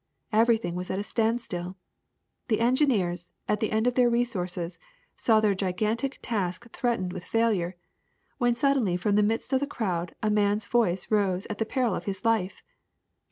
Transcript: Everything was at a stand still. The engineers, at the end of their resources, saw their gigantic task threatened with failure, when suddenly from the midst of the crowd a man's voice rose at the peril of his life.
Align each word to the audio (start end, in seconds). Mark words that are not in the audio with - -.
Everything 0.33 0.73
was 0.73 0.89
at 0.89 0.97
a 0.97 1.03
stand 1.03 1.43
still. 1.43 1.77
The 2.47 2.59
engineers, 2.59 3.29
at 3.47 3.59
the 3.59 3.69
end 3.71 3.85
of 3.85 3.93
their 3.93 4.09
resources, 4.09 4.79
saw 5.15 5.39
their 5.39 5.53
gigantic 5.53 6.17
task 6.23 6.67
threatened 6.71 7.13
with 7.13 7.23
failure, 7.23 7.75
when 8.39 8.55
suddenly 8.55 8.97
from 8.97 9.13
the 9.15 9.21
midst 9.21 9.53
of 9.53 9.59
the 9.59 9.67
crowd 9.67 10.15
a 10.23 10.31
man's 10.31 10.65
voice 10.65 11.11
rose 11.11 11.45
at 11.51 11.59
the 11.59 11.67
peril 11.67 11.93
of 11.93 12.05
his 12.05 12.25
life. 12.25 12.63